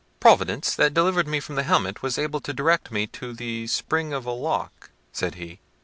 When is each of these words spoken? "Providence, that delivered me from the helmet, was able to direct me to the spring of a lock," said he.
"Providence, 0.19 0.73
that 0.73 0.95
delivered 0.95 1.27
me 1.27 1.39
from 1.39 1.53
the 1.53 1.61
helmet, 1.61 2.01
was 2.01 2.17
able 2.17 2.39
to 2.39 2.53
direct 2.53 2.89
me 2.89 3.05
to 3.05 3.33
the 3.33 3.67
spring 3.67 4.13
of 4.13 4.25
a 4.25 4.31
lock," 4.31 4.89
said 5.11 5.35
he. 5.35 5.59